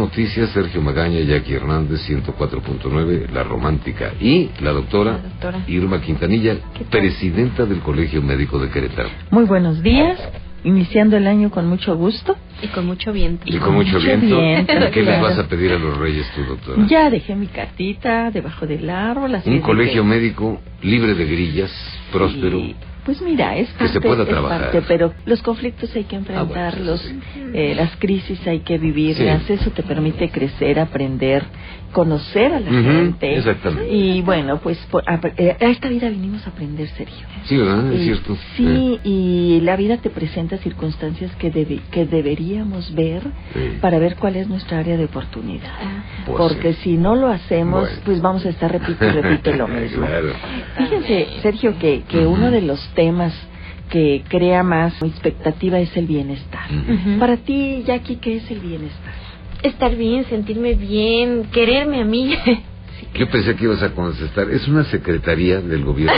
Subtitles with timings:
[0.00, 4.12] noticias, Sergio Magaña, Jackie Hernández, 104.9, La Romántica.
[4.20, 5.64] Y la doctora, La doctora.
[5.68, 6.56] Irma Quintanilla,
[6.90, 9.08] presidenta del Colegio Médico de Querétaro.
[9.30, 10.18] Muy buenos días,
[10.64, 12.36] iniciando el año con mucho gusto.
[12.62, 13.44] Y con mucho viento.
[13.46, 14.38] Y con mucho Mucho viento.
[14.40, 15.22] viento, ¿Qué les claro.
[15.22, 16.86] vas a pedir a los reyes tú, doctora?
[16.88, 19.34] Ya dejé mi cartita debajo del árbol.
[19.36, 21.70] Así Un colegio que- médico libre de grillas,
[22.12, 22.58] próspero.
[22.58, 22.74] Y,
[23.04, 24.60] pues mira, es parte, se pueda es trabajar.
[24.62, 27.02] parte, pero los conflictos hay que enfrentarlos,
[27.54, 29.52] eh, las crisis hay que vivirlas, Sí.
[29.54, 31.42] eso te permite crecer, aprender,
[31.92, 33.36] conocer a la gente.
[33.36, 33.92] exactamente.
[33.92, 37.26] Y bueno, pues por- a, eh, a esta vida vinimos a aprender, Sergio.
[37.44, 37.92] Sí, ¿verdad?
[37.92, 38.36] Es Y- cierto.
[38.56, 43.22] Sí, Eh, y la vida te presenta circunstancias que, debe- que deberíamos ver
[43.54, 43.78] Sí.
[43.80, 45.70] para ver cuál es nuestra área de oportunidad.
[46.26, 46.80] Pues Porque sí.
[46.82, 48.02] si no lo hacemos, Bueno.
[48.04, 50.06] pues vamos a estar repite y repite lo mismo.
[50.10, 50.28] Claro.
[50.78, 53.32] Fíjense, Sergio, que, que uno de los temas
[53.90, 56.68] que crea más expectativa es el bienestar.
[57.18, 59.12] Para ti, Jackie, ¿qué es el bienestar?
[59.62, 62.34] Estar bien, sentirme bien, quererme a mí.
[63.14, 64.48] Yo pensé que ibas a contestar.
[64.50, 66.14] Es una secretaría del gobierno.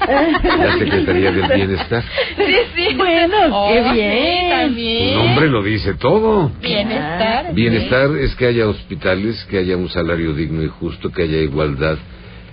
[0.00, 2.04] La Secretaría del Bienestar.
[2.36, 2.94] Sí, sí.
[2.96, 4.44] Bueno, qué Oh, sí, bien.
[4.44, 5.14] Tu también.
[5.16, 6.52] nombre lo dice todo.
[6.62, 7.52] Bienestar.
[7.54, 11.98] Bienestar es que haya hospitales, que haya un salario digno y justo, que haya igualdad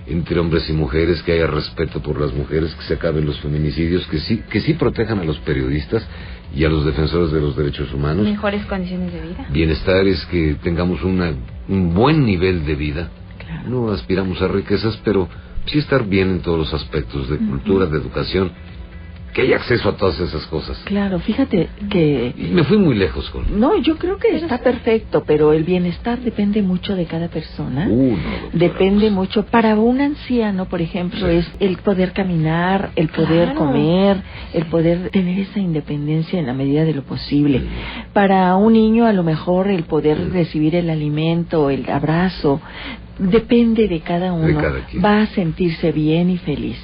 [0.06, 4.06] entre hombres y mujeres, que haya respeto por las mujeres, que se acaben los feminicidios,
[4.06, 6.06] que sí, que sí protejan a los periodistas
[6.54, 8.24] y a los defensores de los derechos humanos.
[8.24, 9.46] Mejores condiciones de vida.
[9.50, 11.32] Bienestar es que tengamos una,
[11.68, 13.10] un buen nivel de vida.
[13.38, 13.68] Claro.
[13.68, 15.28] No aspiramos a riquezas, pero
[15.66, 18.52] sí estar bien en todos los aspectos de cultura, de educación,
[19.36, 20.78] que haya acceso a todas esas cosas.
[20.86, 22.32] Claro, fíjate que...
[22.38, 23.60] Y me fui muy lejos con...
[23.60, 27.86] No, yo creo que está perfecto, pero el bienestar depende mucho de cada persona.
[27.86, 29.12] Uh, no, doctora, Depende pues.
[29.12, 29.44] mucho.
[29.44, 31.36] Para un anciano, por ejemplo, Sí.
[31.36, 33.58] es el poder caminar, el poder Claro.
[33.58, 34.22] comer,
[34.54, 37.60] el poder tener esa independencia en la medida de lo posible.
[38.14, 40.30] Para un niño, a lo mejor, el poder Sí.
[40.32, 42.62] recibir el alimento, el abrazo,
[43.18, 44.60] depende de cada uno.
[44.60, 44.80] cada.
[45.04, 46.78] Va a sentirse bien y feliz.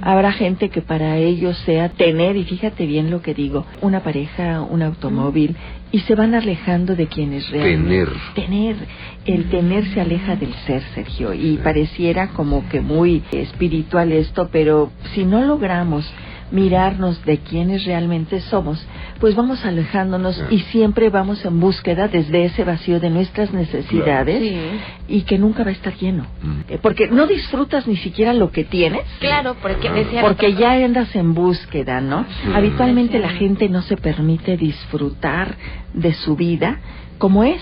[0.00, 4.62] Habrá gente que para ellos sea tener, y fíjate bien lo que digo, una pareja,
[4.62, 5.56] un automóvil,
[5.90, 8.12] y se van alejando de quienes realmente...
[8.34, 8.76] Tener.
[8.76, 8.76] Tener.
[9.24, 11.60] El tener se aleja del ser, Sergio, y Sí.
[11.62, 16.10] pareciera como que muy espiritual esto, pero si no logramos
[16.50, 18.84] mirarnos de quienes realmente somos,
[19.20, 20.42] pues vamos alejándonos Sí.
[20.56, 24.60] y siempre vamos en búsqueda desde ese vacío de nuestras necesidades Sí.
[25.08, 26.26] y que nunca va a estar lleno.
[26.42, 26.60] Mm.
[26.68, 29.02] Eh, Porque no disfrutas ni siquiera lo que tienes.
[29.20, 32.24] Claro, porque ya andas en búsqueda, ¿no?
[32.42, 32.50] Sí.
[32.54, 35.56] Habitualmente la gente no se permite disfrutar
[35.94, 36.78] de su vida
[37.18, 37.60] como es.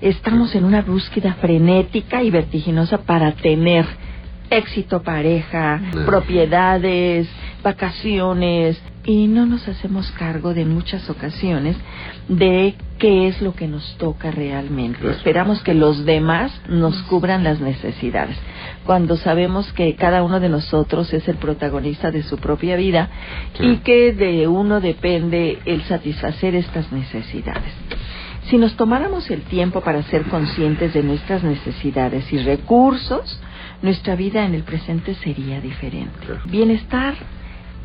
[0.00, 3.86] Estamos en una búsqueda frenética y vertiginosa para tener
[4.50, 5.98] éxito, pareja, Sí.
[6.06, 7.28] propiedades,
[7.62, 11.76] vacaciones y no nos hacemos cargo de muchas ocasiones
[12.28, 14.98] de qué es lo que nos toca realmente.
[14.98, 15.16] Claro.
[15.16, 18.36] Esperamos que los demás nos cubran las necesidades,
[18.84, 23.08] cuando sabemos que cada uno de nosotros es el protagonista de su propia vida
[23.54, 23.64] Sí.
[23.64, 27.72] y que de uno depende el satisfacer estas necesidades.
[28.44, 33.40] Si nos tomáramos el tiempo para ser conscientes de nuestras necesidades y recursos,
[33.82, 36.18] nuestra vida en el presente sería diferente.
[36.26, 36.40] Claro.
[36.46, 37.14] Bienestar,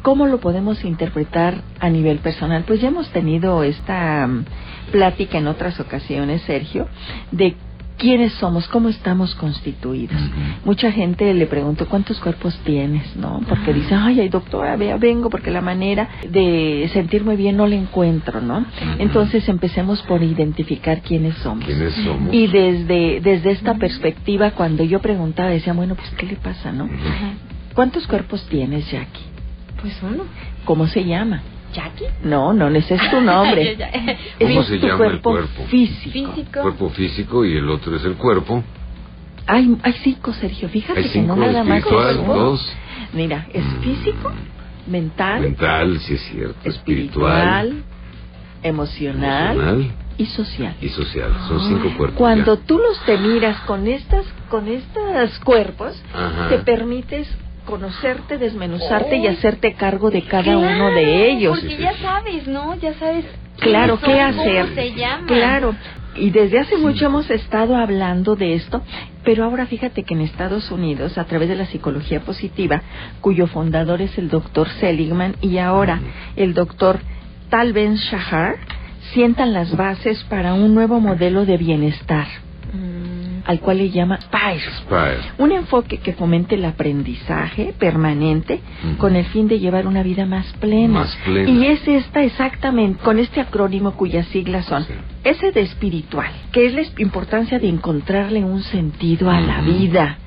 [0.06, 2.64] ¿cómo lo podemos interpretar a nivel personal?
[2.68, 4.46] Pues ya hemos tenido esta mm,
[4.92, 6.88] plática en otras ocasiones, Sergio,
[7.32, 7.56] de
[7.98, 10.22] quiénes somos, cómo estamos constituidos.
[10.64, 13.42] Mucha gente le pregunto cuántos cuerpos tienes, ¿no?
[13.50, 17.76] Porque dice, ay, ay, doctora, vea, vengo porque la manera de sentirme bien no la
[17.76, 18.64] encuentro, ¿no?
[19.00, 21.66] Entonces empecemos por identificar quiénes somos.
[21.66, 22.32] ¿Quiénes somos?
[22.32, 26.88] Y desde, desde esta perspectiva, cuando yo preguntaba, decía, bueno, pues, ¿qué le pasa, no?
[27.74, 29.34] ¿Cuántos cuerpos tienes, Jackie?
[29.81, 30.24] Pues uno.
[30.66, 31.41] ¿Cómo se llama?
[31.74, 32.06] Jackie.
[32.24, 33.78] No, no, ese es tu nombre.
[34.40, 35.66] ¿Cómo es se tu llama el cuerpo, cuerpo?
[35.66, 36.12] físico.
[36.34, 36.62] Físico.
[36.62, 38.63] Cuerpo físico y el otro es el cuerpo.
[39.47, 42.34] Hay, hay cinco, Sergio, fíjate Hay que no cinco, nada más espiritual, cuerpo.
[42.34, 42.74] dos.
[43.13, 43.81] Mira, es Mm.
[43.81, 44.31] físico,
[44.88, 46.56] mental, Mental, sí es cierto.
[46.68, 47.84] espiritual, Espiritual,
[48.63, 50.75] emocional, emocional y social.
[50.81, 51.31] y social.
[51.47, 52.18] Son cinco cuerpos.
[52.18, 52.62] Cuando ya.
[52.66, 56.50] tú los te miras con estas, con estos cuerpos, Ajá.
[56.50, 57.27] te permites
[57.65, 59.31] conocerte, desmenuzarte y Oh.
[59.31, 61.59] hacerte cargo de cada Claro, uno de ellos.
[61.59, 62.75] Porque ya sabes, ¿no?
[62.75, 63.25] Ya sabes.
[63.59, 64.62] Claro, ¿qué son, hacer?
[64.63, 65.27] ¿Cómo se llaman?
[65.27, 65.75] Claro.
[66.17, 68.81] Y desde hace mucho hemos estado hablando de esto,
[69.25, 72.81] pero ahora fíjate que en Estados Unidos, a través de la psicología positiva,
[73.19, 76.00] cuyo fundador es el doctor Seligman y ahora
[76.38, 77.00] el doctor
[77.50, 78.56] Tal Ben Shahar,
[79.13, 82.27] sientan las bases para un nuevo modelo de bienestar.
[82.73, 83.14] Mm,
[83.45, 84.71] al cual le llama SPIRE.
[84.80, 85.18] Spire.
[85.38, 88.59] Un enfoque que fomente el aprendizaje permanente
[88.97, 91.00] con el fin de llevar una vida más plena.
[91.01, 91.50] Más plena.
[91.50, 94.94] Y es esta exactamente, con este acrónimo cuyas siglas son Sí.
[95.24, 100.18] ese de espiritual, que es la importancia de encontrarle un sentido a la vida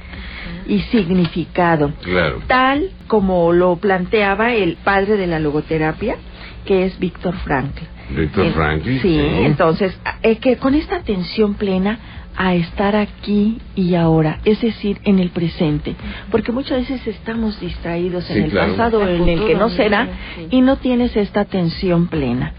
[0.67, 2.43] y significado, Claro.
[2.47, 6.17] tal como lo planteaba el padre de la logoterapia,
[6.65, 7.83] que es Víctor Frankl.
[8.11, 8.99] Víctor Eh, Frankl.
[9.01, 11.99] Sí, entonces, es que con esta atención plena
[12.41, 15.97] a estar aquí y ahora, es decir, en el presente,
[16.31, 18.71] porque muchas veces estamos distraídos Sí, en el claro.
[18.77, 20.47] pasado o El en el que no futuro, será sí.
[20.51, 22.55] y no tienes esta atención plena.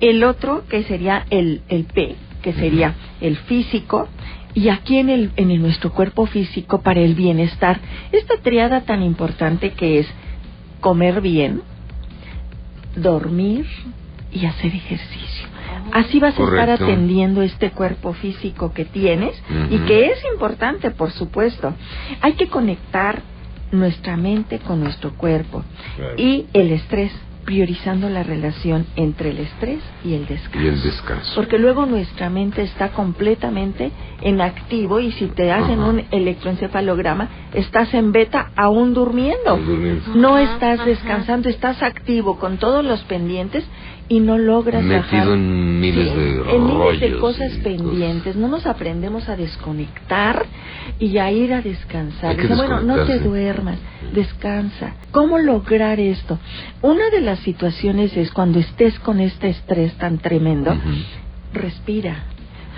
[0.00, 4.08] El otro, que sería el, el P, que sería el físico,
[4.54, 7.78] y aquí en, el, en el- nuestro cuerpo físico para el bienestar,
[8.10, 10.08] esta triada tan importante que es
[10.80, 11.62] comer bien,
[12.96, 13.66] dormir
[14.32, 15.31] y hacer ejercicio.
[15.92, 19.40] Así vas a estar atendiendo este cuerpo físico que tienes
[19.70, 21.74] y que es importante, por supuesto.
[22.20, 23.22] Hay que conectar
[23.70, 25.64] nuestra mente con nuestro cuerpo
[25.96, 26.14] Claro.
[26.16, 27.12] y el estrés,
[27.44, 30.60] priorizando la relación entre el estrés y el descanso.
[30.60, 31.32] Y el descanso.
[31.34, 33.90] Porque luego nuestra mente está completamente
[34.20, 35.90] en activo y si te hacen Ajá.
[35.90, 39.58] un electroencefalograma, estás en beta aún durmiendo.
[40.14, 40.88] No estás ajá.
[40.88, 43.64] descansando, estás activo con todos los pendientes
[44.08, 45.12] y no logras bajar.
[45.12, 48.36] Metido en miles Sí, de en miles de rollos cosas pendientes.
[48.36, 50.46] No nos aprendemos a desconectar
[51.02, 52.36] y a ir a descansar.
[52.36, 53.76] Dice, bueno, no te duermas,
[54.14, 54.94] descansa.
[55.10, 56.38] ¿Cómo lograr esto?
[56.80, 60.72] Una de las situaciones es cuando estés con este estrés tan tremendo,
[61.52, 62.26] respira.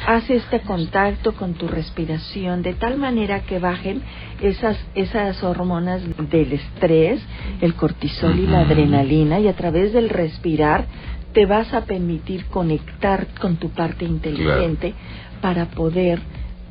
[0.07, 4.03] Haz este contacto con tu respiración de tal manera que bajen
[4.41, 7.23] esas esas hormonas del estrés,
[7.61, 10.87] el cortisol y la adrenalina y a través del respirar
[11.35, 14.95] te vas a permitir conectar con tu parte inteligente
[15.43, 16.21] para poder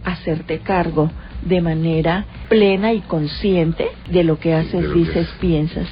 [0.03, 1.09] hacerte cargo
[1.41, 5.87] de manera plena y consciente de lo que haces, lo dices, piensas,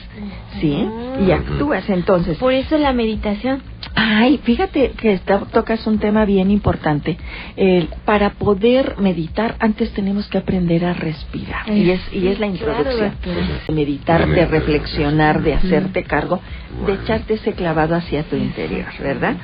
[0.59, 0.87] ¿sí?
[1.25, 2.37] Y actúas entonces.
[2.37, 3.61] Por eso la meditación.
[3.95, 7.17] Ay, fíjate que está- tocas un tema bien importante.
[7.55, 11.63] El- para poder meditar, antes tenemos que aprender a respirar.
[11.67, 13.09] Ay, y es y es la claro, introducción.
[13.11, 13.47] doctora.
[13.67, 16.39] de meditar, De reflexionar, de hacerte cargo,
[16.85, 19.35] de echarte ese clavado hacia tu interior, ¿verdad?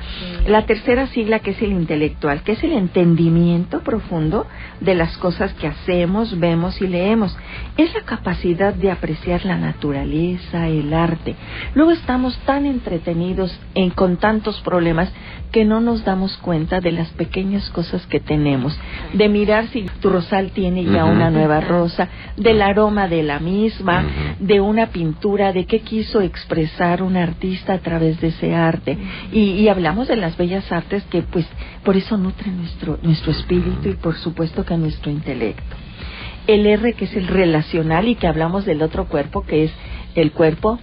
[0.47, 4.47] La tercera sigla que es el intelectual, que es el entendimiento profundo
[4.79, 7.37] de las cosas que hacemos, vemos y leemos.
[7.77, 11.35] Es la capacidad de apreciar la naturaleza, el arte.
[11.75, 15.11] Luego estamos tan entretenidos en, con tantos problemas
[15.51, 18.77] que no nos damos cuenta de las pequeñas cosas que tenemos,
[19.13, 24.05] de mirar si tu rosal tiene ya una nueva rosa, del aroma de la misma,
[24.39, 28.95] de una pintura, de qué quiso expresar un artista a través de ese arte.
[29.31, 31.47] Y, y hablamos de las bellas artes que pues
[31.83, 35.75] por eso nutren nuestro, nuestro espíritu y por supuesto que nuestro intelecto.
[36.45, 39.71] El R que es el relacional y que hablamos del otro cuerpo que es
[40.13, 40.79] el cuerpo,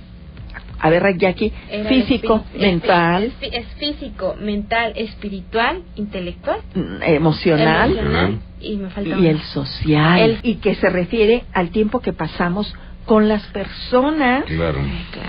[0.79, 8.77] a ver Jackie, Era físico, mental, Es, físico, mental, espiritual, intelectual, mm, emocional emocional, y
[8.77, 9.29] me falta y uno.
[9.29, 10.21] el social.
[10.21, 12.75] El- y que se refiere al tiempo que pasamos
[13.07, 14.79] con las personas Claro.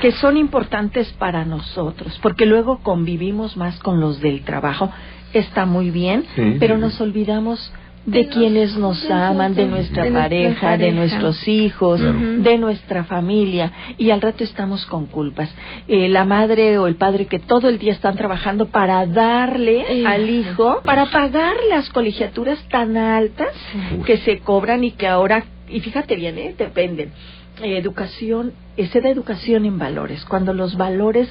[0.01, 4.91] que son importantes para nosotros, porque luego convivimos más con los del trabajo,
[5.33, 6.55] está muy bien, Sí.
[6.59, 7.73] pero nos olvidamos
[8.05, 13.03] de De quienes nos- de aman, de nuestra de pareja, de nuestros hijos, de nuestra
[13.05, 15.49] familia, y al rato estamos con culpas.
[15.87, 20.29] Eh, la madre o el padre que todo el día están trabajando para darle al
[20.29, 23.49] hijo, para pagar las colegiaturas tan altas
[24.05, 26.53] que se cobran y que ahora, y fíjate bien, ¿eh?
[26.57, 27.11] dependen.
[27.63, 30.25] Eh, educación, se da educación en valores.
[30.25, 31.27] Cuando los valores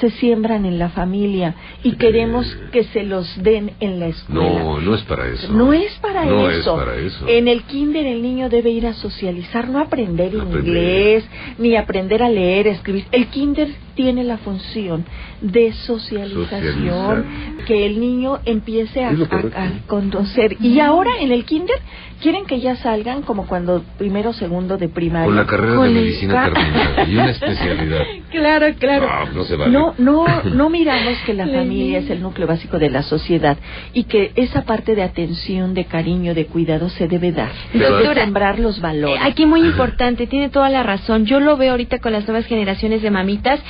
[0.00, 4.42] se siembran en la familia y queremos que se los den en la escuela.
[4.60, 5.52] No, no es para eso.
[5.52, 6.74] No es para No eso.
[6.78, 7.26] es para eso.
[7.28, 10.58] En el kinder el niño debe ir a socializar, no aprender Aprender.
[10.64, 11.24] inglés,
[11.58, 13.04] ni aprender a leer, escribir.
[13.12, 15.04] El kinder tiene la función
[15.40, 17.24] de socialización, Socializar.
[17.66, 20.56] que el niño empiece a, a- conocer.
[20.60, 21.76] Y ahora en el kinder
[22.22, 25.26] quieren que ya salgan como cuando primero, segundo de primaria.
[25.26, 28.02] Con la carrera con de el medicina terminada y una especialidad.
[28.30, 29.08] Claro, claro.
[29.26, 29.72] No, no se vale.
[29.72, 33.56] No, no, no miramos que la familia es el núcleo básico de la sociedad
[33.92, 37.50] y que esa parte de atención, de cariño, de cuidado se debe dar.
[37.72, 39.16] Pero- Hay que Doctora, sembrar los valores.
[39.16, 41.24] Eh, Aquí muy importante, tiene toda la razón.
[41.26, 43.60] Yo lo veo ahorita con las nuevas generaciones de mamitas.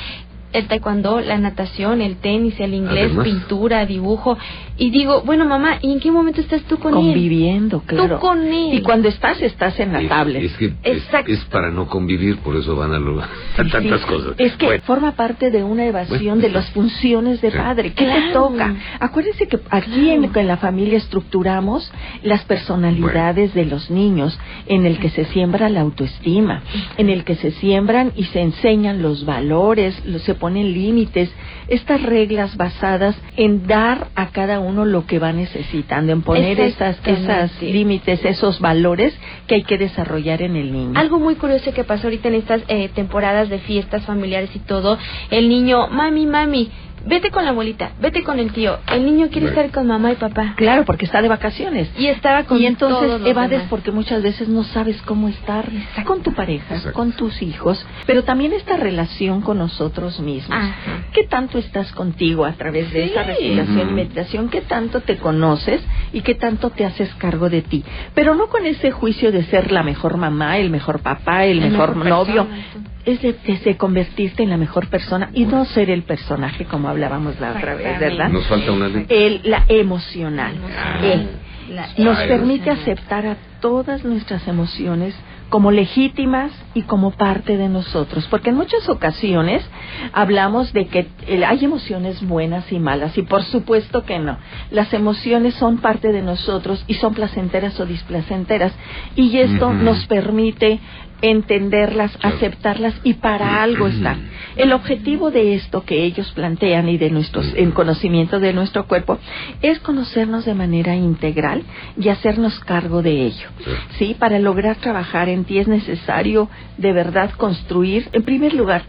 [0.53, 3.25] El taekwondo, la natación, el tenis, el inglés, Además.
[3.25, 4.37] pintura, dibujo.
[4.77, 6.99] Y digo, bueno, mamá, ¿y en qué momento estás tú con él?
[6.99, 8.15] Conviviendo, claro.
[8.15, 8.73] Tú con él.
[8.73, 10.43] Y cuando estás, estás en la Es- tablet.
[10.43, 11.31] Es, que Exacto.
[11.31, 13.27] es para no convivir, por eso van a, lo- a
[13.63, 14.07] Sí, tantas sí.
[14.07, 14.33] cosas.
[14.37, 17.57] Es que Bueno, forma parte de una evasión Bueno, de las funciones de sí.
[17.57, 17.93] padre.
[17.93, 18.33] ¿Qué te Claro.
[18.49, 18.75] toca?
[18.99, 21.91] Acuérdense que aquí en, en la familia estructuramos
[22.23, 26.61] las personalidades de los niños, en el que se siembra la autoestima,
[26.97, 31.29] en el que se siembran y se enseñan los valores, lo- se ponen límites,
[31.67, 36.99] estas reglas basadas en dar a cada uno lo que va necesitando, en poner esas,
[37.05, 39.13] esas límites, esos valores
[39.47, 40.93] que hay que desarrollar en el niño.
[40.95, 44.97] Algo muy curioso que pasó ahorita en estas eh, temporadas de fiestas familiares y todo,
[45.29, 46.71] el niño, mami, mami,
[47.05, 48.79] vete con la abuelita, vete con el tío.
[48.91, 49.61] El niño quiere Bueno.
[49.61, 50.53] estar con mamá y papá.
[50.57, 51.89] Claro, porque está de vacaciones.
[51.97, 53.67] Y estaba con y entonces todos los evades demás.
[53.69, 55.65] porque muchas veces no sabes cómo estar
[56.05, 56.93] con tu pareja, Exacto.
[56.93, 60.57] con tus hijos, pero también esta relación con nosotros mismos.
[60.57, 61.05] Ajá.
[61.13, 63.11] ¿Qué tanto estás contigo a través de Sí.
[63.11, 64.49] esa respiración y meditación?
[64.49, 65.81] ¿Qué tanto te conoces
[66.13, 67.83] y qué tanto te haces cargo de ti?
[68.13, 71.95] Pero no con ese juicio de ser la mejor mamá, el mejor papá, el, mejor,
[71.95, 72.45] mejor novio.
[72.47, 72.85] persona.
[73.05, 76.89] Es de, es de convertirte en la mejor persona y no ser el personaje como
[76.89, 78.29] hablábamos la otra vez, ¿verdad?
[78.29, 79.05] nos falta una ley.
[79.09, 80.55] El, la emocional.
[81.01, 81.29] El-
[81.75, 85.13] La- nos Ay, permite aceptar a todas nuestras emociones
[85.49, 89.67] como legítimas y como parte de nosotros, porque en muchas ocasiones
[90.13, 94.37] hablamos de que eh, hay emociones buenas y malas, y por supuesto que no.
[94.71, 98.73] Las emociones son parte de nosotros y son placenteras o displacenteras,
[99.15, 100.79] y esto nos permite
[101.21, 102.35] entenderlas, Claro.
[102.35, 104.29] aceptarlas y para algo están.
[104.55, 109.17] El objetivo de esto que ellos plantean y de nuestros en conocimiento de nuestro cuerpo
[109.61, 111.63] es conocernos de manera integral
[111.97, 113.47] y hacernos cargo de ello.
[113.63, 113.71] Sí.
[113.97, 118.83] Sí, para lograr trabajar en ti es necesario de verdad construir, en primer lugar,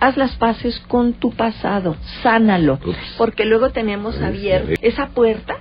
[0.00, 3.14] haz las paces con tu pasado, sánalo, Ups.
[3.16, 5.56] porque luego tenemos abierta esa puerta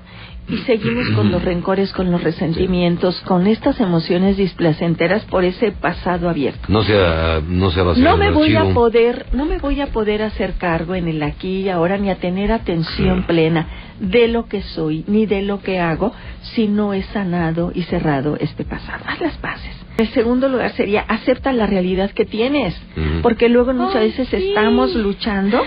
[0.47, 6.29] y seguimos con los rencores, con los resentimientos, con estas emociones displacenteras por ese pasado
[6.29, 6.59] abierto.
[6.67, 9.87] No sea, no sea vacío No el me voy a poder, no me voy a
[9.87, 13.25] poder hacer cargo en el aquí y ahora ni a tener atención Sí.
[13.27, 13.67] plena
[13.99, 18.37] de lo que soy ni de lo que hago si no he sanado y cerrado
[18.39, 19.03] este pasado.
[19.07, 19.75] Haz las paces.
[19.97, 22.75] En segundo lugar sería acepta la realidad que tienes,
[23.21, 24.49] porque luego muchas veces sí.
[24.49, 25.61] estamos luchando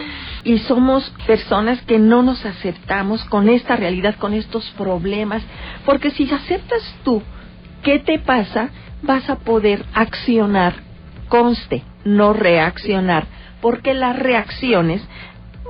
[0.45, 5.43] y somos personas que no nos aceptamos con esta realidad, con estos problemas,
[5.85, 7.23] porque si aceptas tú
[7.83, 8.71] qué te pasa,
[9.03, 10.75] vas a poder accionar,
[11.29, 13.27] conste, no reaccionar,
[13.61, 15.03] porque las reacciones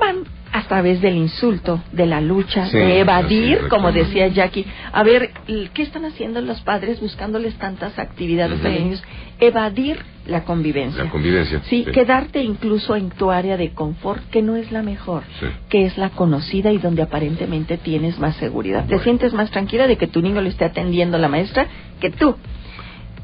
[0.01, 4.67] van a través del insulto, de la lucha, Sí, de evadir, como decía Jackie.
[4.93, 5.31] A ver,
[5.75, 8.69] ¿qué están haciendo los padres buscándoles tantas actividades los Ujú.
[8.69, 9.03] niños?
[9.41, 11.05] Evadir la convivencia.
[11.05, 11.63] La convivencia.
[11.71, 15.47] Sí, quedarte incluso en tu área de confort, que no es la mejor, Sí.
[15.71, 18.87] que es la conocida y donde aparentemente tienes más seguridad.
[18.87, 21.67] Te sientes más tranquila de que tu niño lo esté atendiendo la maestra
[22.01, 22.37] que tú.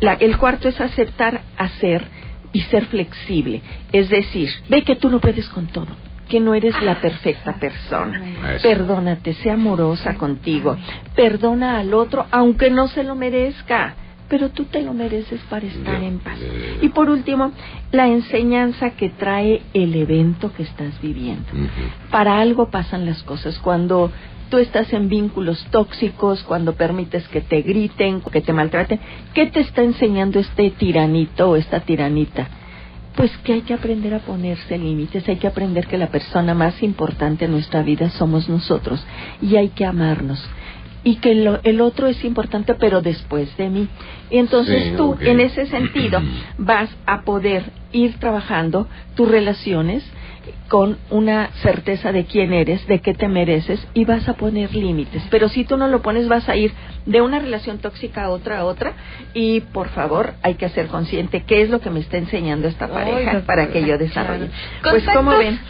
[0.01, 2.05] La- el cuarto es aceptar, hacer
[2.53, 3.61] y ser flexible.
[3.93, 5.89] Es decir, ve que tú no puedes con todo,
[6.35, 8.21] que no eres la perfecta persona.
[8.61, 10.77] Perdónate, sea amorosa contigo.
[11.15, 13.95] Perdona al otro, aunque no se lo merezca.
[14.29, 16.41] Pero tú te lo mereces para estar en paz.
[16.83, 17.53] Y por último,
[17.93, 21.47] la enseñanza que trae el evento que estás viviendo.
[22.11, 23.57] Para algo pasan las cosas.
[23.61, 24.11] Cuando
[24.51, 28.99] tú estás en vínculos tóxicos, cuando permites que te griten, que te maltraten,
[29.35, 32.49] ¿qué te está enseñando este tiranito o esta tiranita?
[33.17, 36.83] Pues que hay que aprender a ponerse límites, hay que aprender que la persona más
[36.83, 39.05] importante en nuestra vida somos nosotros
[39.41, 40.45] y hay que amarnos.
[41.05, 43.89] Y que lo- el otro es importante, pero después de mí.
[44.31, 46.21] Y entonces Sí, tú, en ese sentido,
[46.59, 50.03] vas a poder ir trabajando tus relaciones
[50.69, 55.23] con una certeza de quién eres, de qué te mereces y vas a poner límites.
[55.31, 56.73] Pero si tú no lo pones, vas a ir
[57.07, 58.95] de una relación tóxica a otra a otra
[59.35, 62.89] y por favor hay que ser consciente qué es lo que me está enseñando esta
[62.89, 64.49] pareja para que yo desarrolle.
[64.81, 64.99] claro.
[64.99, 65.61] Pues como ven,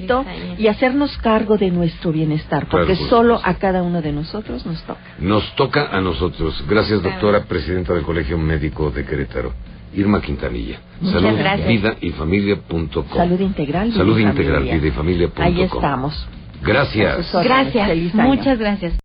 [0.59, 4.83] Y hacernos cargo de nuestro bienestar, porque por solo a cada uno de nosotros nos
[4.83, 5.01] toca.
[5.19, 6.65] Nos toca a nosotros.
[6.69, 9.53] Gracias, doctora, presidenta del Colegio Médico de Querétaro.
[9.95, 10.81] Irma Quintanilla.
[11.01, 11.69] Muchas Salud, gracias.
[11.69, 13.05] vida y familia.com.
[13.15, 13.93] Salud integral.
[13.93, 14.75] Salud vida y integral, familia.
[14.75, 15.45] vida y familia.com.
[15.45, 16.29] Ahí estamos.
[16.63, 17.33] Gracias.
[17.33, 18.25] Gracias, Feliz año.
[18.25, 18.93] muchas gracias.